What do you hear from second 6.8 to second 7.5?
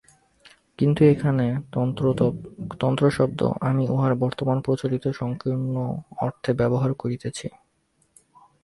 করিতেছি।